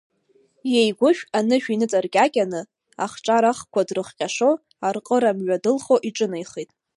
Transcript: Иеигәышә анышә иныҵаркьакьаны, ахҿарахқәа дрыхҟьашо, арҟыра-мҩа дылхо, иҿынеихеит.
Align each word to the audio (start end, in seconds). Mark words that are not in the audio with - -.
Иеигәышә 0.71 1.23
анышә 1.37 1.67
иныҵаркьакьаны, 1.73 2.61
ахҿарахқәа 3.05 3.81
дрыхҟьашо, 3.87 4.51
арҟыра-мҩа 4.87 5.57
дылхо, 5.63 5.95
иҿынеихеит. 6.07 6.69